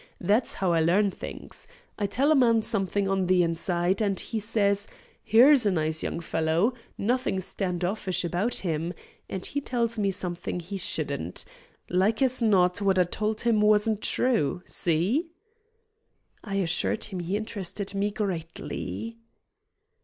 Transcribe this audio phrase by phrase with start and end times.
[0.19, 1.67] That's how I learn things.
[1.99, 4.87] I tell a man something on the inside, and he says:
[5.23, 6.73] 'Here's a nice young fellow.
[6.97, 8.93] Nothing standoffish about him,'
[9.29, 11.45] and he tells me something he shouldn't.
[11.87, 14.63] Like as not what I told him wasn't true.
[14.65, 15.29] See?"
[16.43, 19.19] I assured him he interested me greatly.